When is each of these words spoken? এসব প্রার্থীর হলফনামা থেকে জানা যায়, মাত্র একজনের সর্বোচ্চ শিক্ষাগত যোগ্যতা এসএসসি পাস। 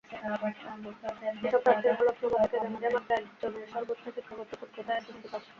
এসব 1.39 1.61
প্রার্থীর 1.65 1.93
হলফনামা 1.99 2.47
থেকে 2.51 2.63
জানা 2.63 2.79
যায়, 2.81 2.93
মাত্র 2.95 3.11
একজনের 3.17 3.67
সর্বোচ্চ 3.73 4.03
শিক্ষাগত 4.07 4.49
যোগ্যতা 4.51 4.91
এসএসসি 4.95 5.29
পাস। 5.31 5.43